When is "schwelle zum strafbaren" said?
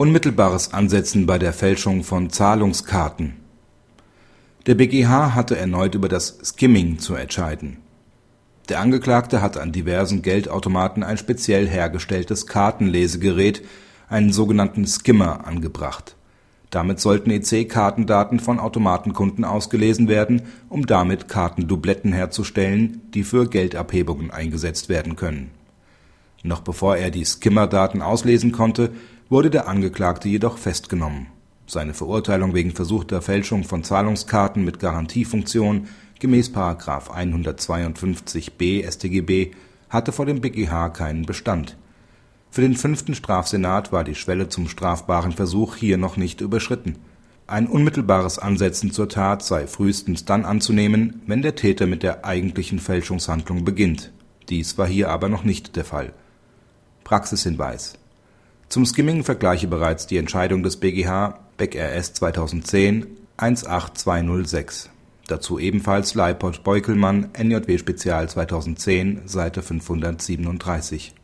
44.14-45.32